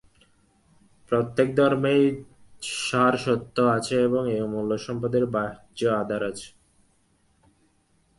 প্রত্যেক 1.11 1.47
ধর্মেই 1.55 2.03
সার 2.79 3.13
সত্য 3.17 3.55
আছে 3.77 3.95
এবং 4.01 4.21
এই 4.29 4.39
অমূল্য 4.41 4.71
সম্পদের 4.77 5.23
একটি 5.23 5.33
বাহ্য 5.35 5.79
আধার 6.01 6.21
আছে। 6.23 6.49